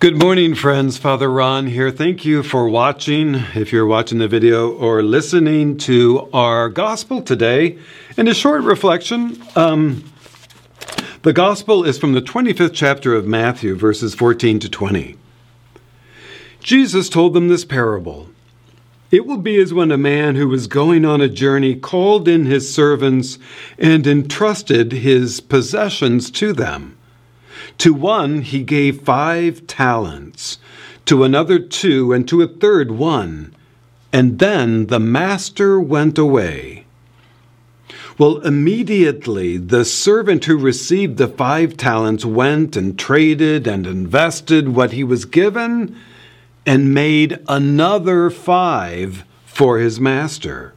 [0.00, 0.96] Good morning, friends.
[0.96, 1.90] Father Ron here.
[1.90, 7.76] Thank you for watching, if you're watching the video, or listening to our gospel today.
[8.16, 9.42] And a short reflection.
[9.56, 10.04] Um,
[11.22, 15.16] the gospel is from the 25th chapter of Matthew, verses 14 to 20.
[16.60, 18.28] Jesus told them this parable
[19.10, 22.46] It will be as when a man who was going on a journey called in
[22.46, 23.36] his servants
[23.78, 26.97] and entrusted his possessions to them.
[27.78, 30.58] To one he gave five talents,
[31.06, 33.54] to another two, and to a third one.
[34.12, 36.86] And then the master went away.
[38.18, 44.90] Well, immediately the servant who received the five talents went and traded and invested what
[44.90, 45.96] he was given
[46.66, 50.74] and made another five for his master.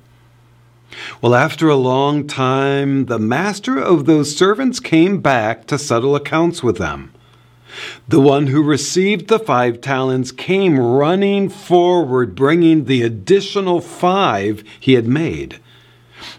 [1.21, 6.61] Well, after a long time, the master of those servants came back to settle accounts
[6.63, 7.13] with them.
[8.07, 14.93] The one who received the five talents came running forward, bringing the additional five he
[14.93, 15.59] had made.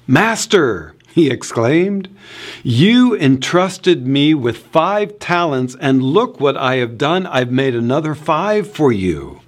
[0.07, 2.09] Master, he exclaimed,
[2.63, 7.27] you entrusted me with five talents, and look what I have done.
[7.27, 9.42] I've made another five for you.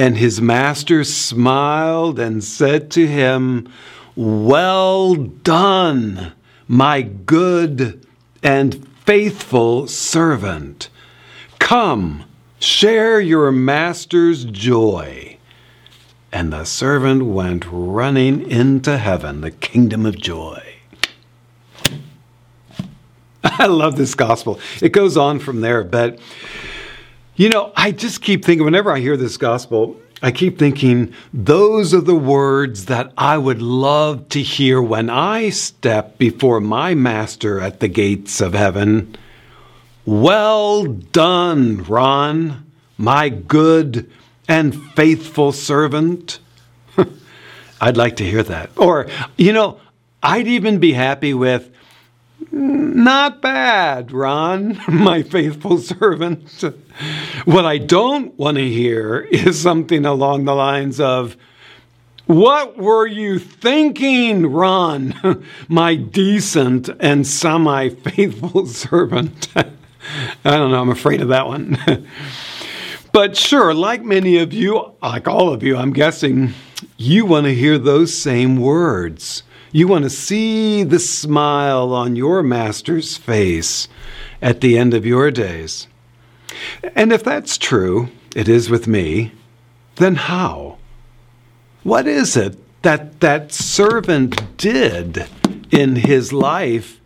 [0.00, 3.70] And his master smiled and said to him,
[4.16, 6.32] Well done,
[6.66, 8.06] my good
[8.42, 10.88] and faithful servant.
[11.58, 12.24] Come,
[12.58, 15.36] share your master's joy.
[16.32, 20.76] And the servant went running into heaven, the kingdom of joy.
[23.44, 24.60] I love this gospel.
[24.80, 26.18] It goes on from there, but
[27.40, 31.94] you know, I just keep thinking, whenever I hear this gospel, I keep thinking, those
[31.94, 37.58] are the words that I would love to hear when I step before my master
[37.58, 39.16] at the gates of heaven.
[40.04, 42.66] Well done, Ron,
[42.98, 44.10] my good
[44.46, 46.40] and faithful servant.
[47.80, 48.68] I'd like to hear that.
[48.76, 49.80] Or, you know,
[50.22, 51.70] I'd even be happy with,
[52.50, 56.64] not bad, Ron, my faithful servant.
[57.44, 61.36] What I don't want to hear is something along the lines of,
[62.26, 69.48] What were you thinking, Ron, my decent and semi faithful servant?
[69.56, 69.64] I
[70.56, 71.78] don't know, I'm afraid of that one.
[73.12, 76.54] but sure, like many of you, like all of you, I'm guessing,
[76.96, 79.42] you want to hear those same words.
[79.72, 83.88] You want to see the smile on your master's face
[84.42, 85.86] at the end of your days.
[86.96, 89.32] And if that's true, it is with me,
[89.96, 90.78] then how?
[91.84, 95.26] What is it that that servant did
[95.70, 97.00] in his life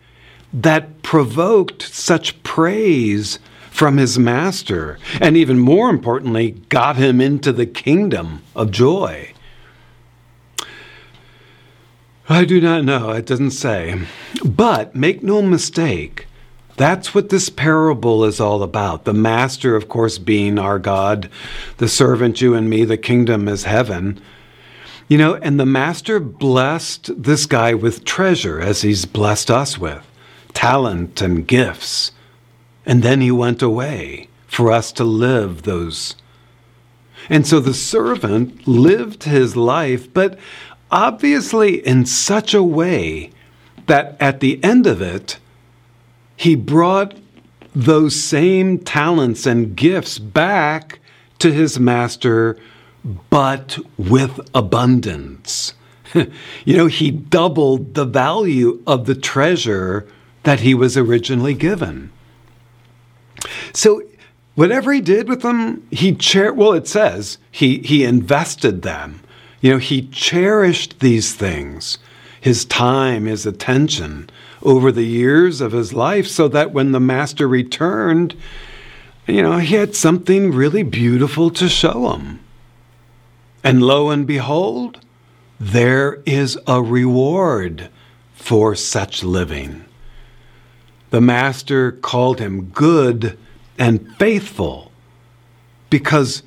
[0.53, 3.39] that provoked such praise
[3.71, 9.34] from his master, and even more importantly, got him into the kingdom of joy?
[12.29, 13.11] I do not know.
[13.11, 14.01] It doesn't say.
[14.45, 16.27] But make no mistake,
[16.77, 19.05] that's what this parable is all about.
[19.05, 21.31] The master, of course, being our God,
[21.77, 24.21] the servant, you and me, the kingdom is heaven.
[25.07, 30.05] You know, and the master blessed this guy with treasure as he's blessed us with
[30.55, 32.13] talent and gifts.
[32.87, 36.15] And then he went away for us to live those.
[37.29, 40.39] And so the servant lived his life, but
[40.91, 43.31] obviously in such a way
[43.87, 45.39] that at the end of it,
[46.37, 47.15] he brought
[47.75, 51.01] those same talents and gifts back
[51.39, 52.57] to his master,
[53.31, 55.75] but with abundance.
[56.15, 60.07] you know, he doubled the value of the treasure
[60.45, 62.13] that he was originally given.
[63.73, 64.03] So,
[64.55, 66.53] whatever he did with them, he chair.
[66.53, 69.21] well, it says he he invested them.
[69.65, 71.97] You know, he cherished these things,
[72.39, 74.29] his time, his attention
[74.61, 78.37] over the years of his life, so that when the master returned,
[79.27, 82.41] you know, he had something really beautiful to show him.
[83.65, 85.01] And lo and behold,
[85.59, 87.89] there is a reward
[88.35, 89.87] for such living.
[91.09, 93.39] The master called him good
[93.79, 94.93] and faithful
[95.89, 96.43] because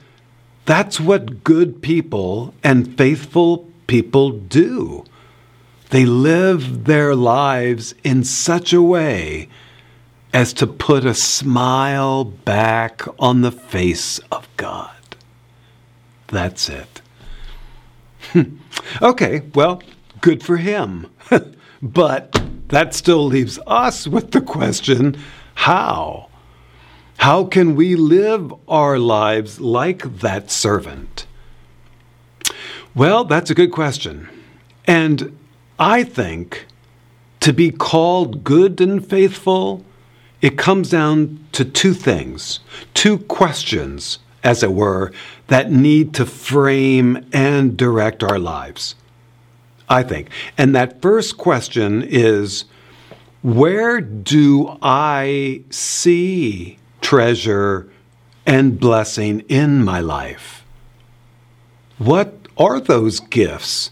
[0.67, 5.05] that's what good people and faithful people do.
[5.91, 9.47] They live their lives in such a way
[10.33, 14.91] as to put a smile back on the face of God.
[16.27, 17.01] That's it.
[19.01, 19.81] okay, well,
[20.19, 21.07] good for him.
[21.81, 25.17] but that still leaves us with the question
[25.55, 26.26] how?
[27.17, 31.25] How can we live our lives like that servant?
[32.95, 34.29] Well, that's a good question.
[34.85, 35.37] And
[35.77, 36.65] I think
[37.41, 39.83] to be called good and faithful,
[40.41, 42.59] it comes down to two things,
[42.93, 45.11] two questions, as it were,
[45.47, 48.95] that need to frame and direct our lives.
[49.89, 50.29] I think.
[50.57, 52.65] And that first question is
[53.41, 57.89] where do I see treasure
[58.45, 60.65] and blessing in my life?
[61.97, 63.91] What are those gifts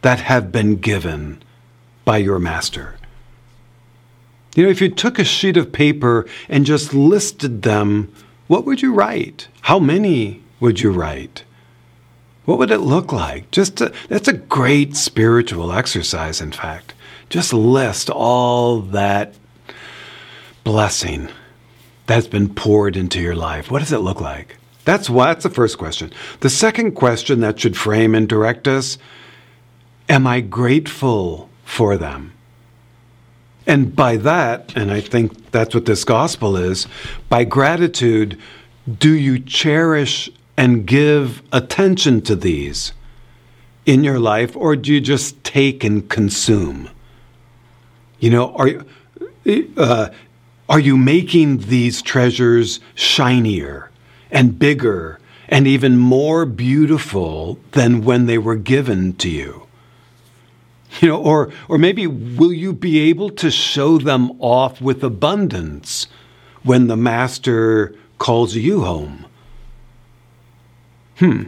[0.00, 1.42] that have been given
[2.06, 2.96] by your master?
[4.56, 8.10] You know, if you took a sheet of paper and just listed them,
[8.46, 9.48] what would you write?
[9.60, 11.44] How many would you write?
[12.46, 13.50] What would it look like?
[13.50, 16.94] Just to, that's a great spiritual exercise, in fact.
[17.28, 19.34] Just list all that
[20.64, 21.28] blessing
[22.06, 23.70] that's been poured into your life.
[23.70, 24.56] What does it look like?
[24.84, 26.12] That's why that's the first question.
[26.40, 28.98] The second question that should frame and direct us
[30.06, 32.34] Am I grateful for them?
[33.66, 36.86] And by that, and I think that's what this gospel is,
[37.30, 38.38] by gratitude,
[38.98, 40.28] do you cherish
[40.58, 42.92] and give attention to these
[43.86, 46.90] in your life, or do you just take and consume?
[48.18, 48.84] You know, are
[49.76, 50.10] uh,
[50.68, 53.90] are you making these treasures shinier
[54.30, 55.18] and bigger
[55.48, 59.66] and even more beautiful than when they were given to you?
[61.00, 66.06] You know, or or maybe will you be able to show them off with abundance
[66.62, 69.26] when the master calls you home?
[71.18, 71.42] Hmm.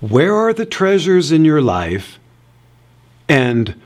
[0.00, 2.18] Where are the treasures in your life
[3.28, 3.80] and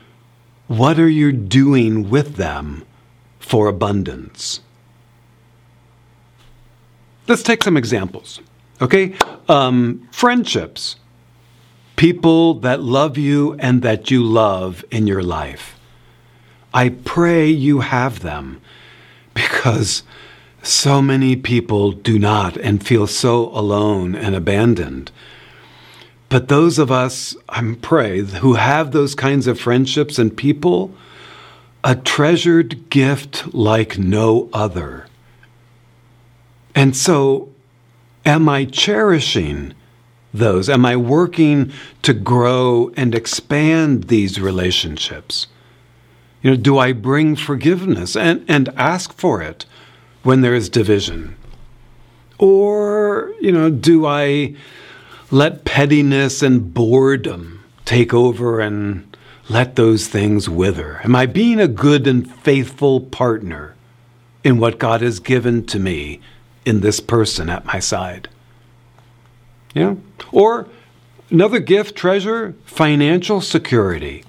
[0.67, 2.85] what are you doing with them
[3.45, 4.59] for abundance?
[7.27, 8.41] Let's take some examples.
[8.81, 9.15] Okay?
[9.47, 10.95] Um, friendships.
[11.95, 15.79] People that love you and that you love in your life.
[16.73, 18.61] I pray you have them
[19.33, 20.03] because
[20.61, 25.11] so many people do not and feel so alone and abandoned.
[26.29, 30.91] But those of us, I'm pray, who have those kinds of friendships and people,
[31.85, 35.05] a treasured gift like no other.
[36.73, 37.49] And so,
[38.25, 39.75] am I cherishing
[40.33, 40.67] those?
[40.67, 41.71] Am I working
[42.01, 45.45] to grow and expand these relationships?
[46.41, 49.67] You know, do I bring forgiveness and, and ask for it
[50.23, 51.35] when there is division?
[52.39, 54.55] Or, you know, do I
[55.29, 59.14] let pettiness and boredom take over and
[59.49, 61.01] let those things wither?
[61.03, 63.75] Am I being a good and faithful partner
[64.43, 66.19] in what God has given to me
[66.65, 68.29] in this person at my side?
[69.73, 69.95] Yeah?
[70.31, 70.67] Or
[71.29, 74.23] another gift, treasure, financial security,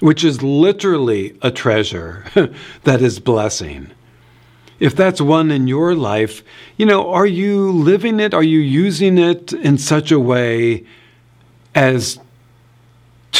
[0.00, 2.24] which is literally a treasure
[2.84, 3.92] that is blessing
[4.80, 6.42] if that's one in your life,
[6.78, 8.32] you know, are you living it?
[8.32, 10.86] Are you using it in such a way
[11.74, 12.18] as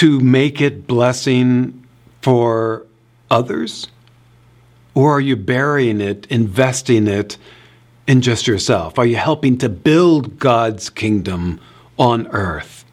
[0.00, 1.86] to make it blessing
[2.22, 2.86] for
[3.30, 3.86] others?
[4.94, 7.36] Or are you burying it, investing it
[8.06, 8.98] in just yourself?
[8.98, 11.60] Are you helping to build God's kingdom
[11.98, 12.86] on earth?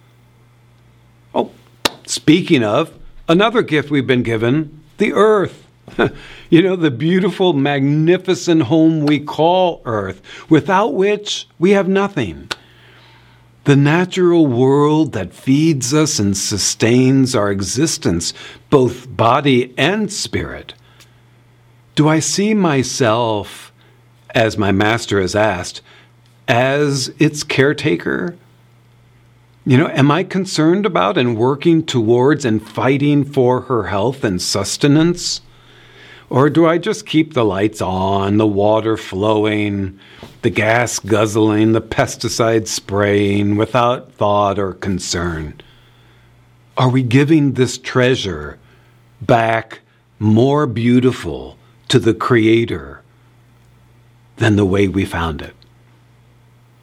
[1.33, 1.51] Oh,
[2.05, 2.93] speaking of,
[3.29, 5.63] another gift we've been given the earth.
[6.49, 12.49] you know, the beautiful, magnificent home we call Earth, without which we have nothing.
[13.67, 18.33] The natural world that feeds us and sustains our existence,
[18.69, 20.73] both body and spirit.
[21.93, 23.73] Do I see myself,
[24.33, 25.81] as my master has asked,
[26.47, 28.37] as its caretaker?
[29.65, 34.41] You know, am I concerned about and working towards and fighting for her health and
[34.41, 35.41] sustenance?
[36.29, 39.97] Or do I just keep the lights on, the water flowing,
[40.41, 45.61] the gas guzzling, the pesticide spraying without thought or concern?
[46.77, 48.59] Are we giving this treasure
[49.21, 49.79] back
[50.19, 51.57] more beautiful
[51.87, 53.01] to the Creator
[54.35, 55.55] than the way we found it?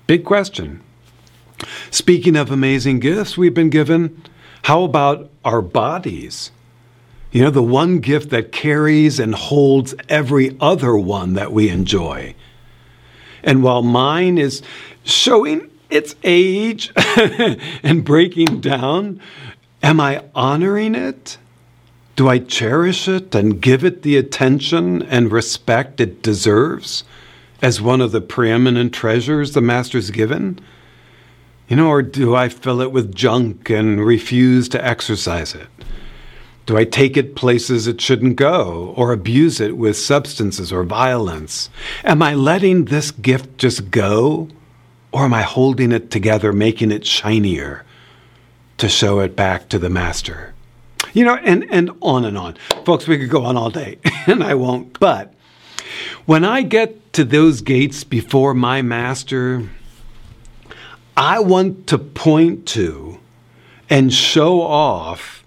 [0.06, 0.82] Big question.
[1.90, 4.22] Speaking of amazing gifts we've been given,
[4.62, 6.50] how about our bodies?
[7.34, 12.36] You know, the one gift that carries and holds every other one that we enjoy.
[13.42, 14.62] And while mine is
[15.02, 19.20] showing its age and breaking down,
[19.82, 21.36] am I honoring it?
[22.14, 27.02] Do I cherish it and give it the attention and respect it deserves
[27.60, 30.60] as one of the preeminent treasures the Master's given?
[31.66, 35.66] You know, or do I fill it with junk and refuse to exercise it?
[36.66, 41.68] Do I take it places it shouldn't go or abuse it with substances or violence?
[42.04, 44.48] Am I letting this gift just go
[45.12, 47.84] or am I holding it together, making it shinier
[48.78, 50.54] to show it back to the master?
[51.12, 52.56] You know, and, and on and on.
[52.86, 54.98] Folks, we could go on all day and I won't.
[54.98, 55.34] But
[56.24, 59.68] when I get to those gates before my master,
[61.14, 63.20] I want to point to
[63.90, 65.43] and show off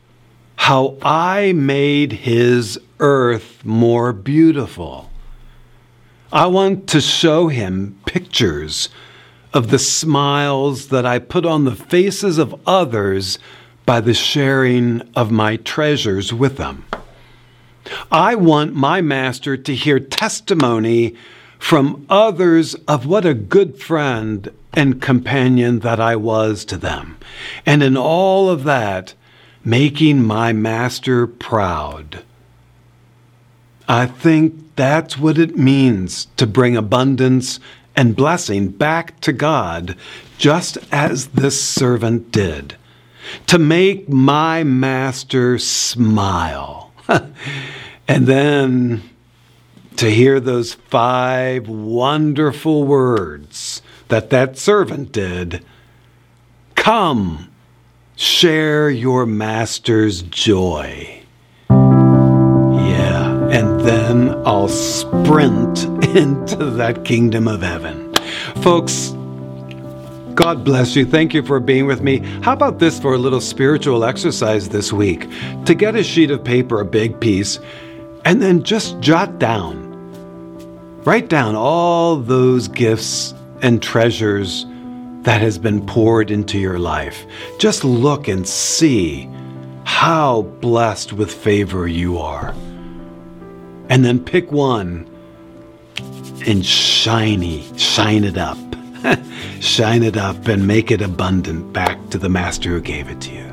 [0.67, 5.09] how I made his earth more beautiful.
[6.29, 8.89] I want to show him pictures
[9.53, 13.39] of the smiles that I put on the faces of others
[13.85, 16.83] by the sharing of my treasures with them.
[18.11, 21.15] I want my master to hear testimony
[21.57, 27.17] from others of what a good friend and companion that I was to them.
[27.65, 29.13] And in all of that,
[29.67, 32.23] making my master proud.
[33.85, 37.59] I think that's what it means to bring abundance
[37.93, 39.97] and blessing back to God,
[40.37, 42.77] just as this servant did.
[43.47, 46.93] To make my master smile.
[48.07, 49.03] and then
[49.97, 55.65] to hear those five wonderful words that that servant did
[56.75, 57.49] Come
[58.19, 61.21] Share your master's joy.
[61.69, 65.83] Yeah, and then I'll sprint
[66.15, 68.11] into that kingdom of heaven.
[68.63, 69.09] Folks,
[70.33, 71.05] God bless you.
[71.05, 72.17] Thank you for being with me.
[72.41, 75.29] How about this for a little spiritual exercise this week?
[75.65, 77.59] To get a sheet of paper, a big piece,
[78.25, 79.93] and then just jot down,
[81.03, 84.65] write down all those gifts and treasures
[85.27, 87.25] that has been poured into your life.
[87.59, 89.29] Just look and see
[89.83, 92.55] how blessed with favor you are.
[93.89, 95.05] And then pick one
[96.45, 98.57] and shiny, shine it up.
[99.59, 103.33] shine it up and make it abundant back to the master who gave it to
[103.33, 103.46] you.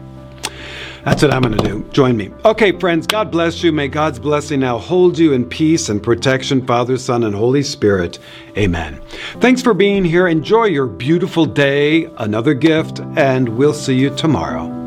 [1.04, 1.84] That's what I'm going to do.
[1.90, 2.30] Join me.
[2.44, 3.72] Okay, friends, God bless you.
[3.72, 8.18] May God's blessing now hold you in peace and protection, Father, Son, and Holy Spirit.
[8.56, 9.00] Amen.
[9.40, 10.26] Thanks for being here.
[10.26, 14.83] Enjoy your beautiful day, another gift, and we'll see you tomorrow.